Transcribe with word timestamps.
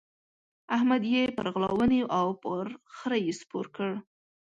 احمد 0.75 1.03
يې 1.13 1.21
پر 1.35 1.45
غلا 1.53 1.71
ونيو 1.77 2.07
او 2.19 2.27
پر 2.43 2.65
خره 2.95 3.17
يې 3.25 3.33
سپور 3.39 3.65
کړ. 3.75 3.89